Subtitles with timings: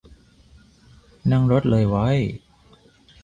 [1.31, 2.17] นั่งรถเลย ว้อย